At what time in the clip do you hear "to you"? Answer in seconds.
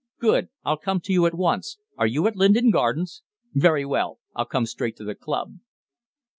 1.01-1.27